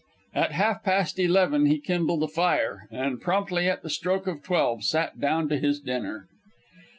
At 0.33 0.53
half 0.53 0.83
past 0.83 1.19
eleven 1.19 1.67
he 1.67 1.79
kindled 1.79 2.23
a 2.23 2.27
fire, 2.27 2.87
and 2.89 3.21
promptly 3.21 3.69
at 3.69 3.83
the 3.83 3.89
stroke 3.91 4.25
of 4.25 4.41
twelve 4.41 4.83
sat 4.83 5.19
down 5.21 5.47
to 5.49 5.59
his 5.59 5.79
dinner. 5.79 6.27